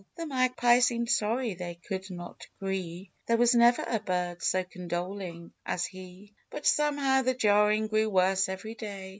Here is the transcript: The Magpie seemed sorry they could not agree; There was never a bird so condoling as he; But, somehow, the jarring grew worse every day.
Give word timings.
The 0.15 0.25
Magpie 0.25 0.79
seemed 0.79 1.11
sorry 1.11 1.53
they 1.53 1.75
could 1.75 2.09
not 2.09 2.47
agree; 2.57 3.11
There 3.27 3.37
was 3.37 3.53
never 3.53 3.83
a 3.87 3.99
bird 3.99 4.41
so 4.41 4.63
condoling 4.63 5.53
as 5.63 5.85
he; 5.85 6.33
But, 6.49 6.65
somehow, 6.65 7.21
the 7.21 7.35
jarring 7.35 7.85
grew 7.85 8.09
worse 8.09 8.49
every 8.49 8.73
day. 8.73 9.09